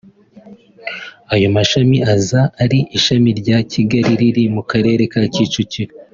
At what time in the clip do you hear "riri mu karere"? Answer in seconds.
4.19-5.03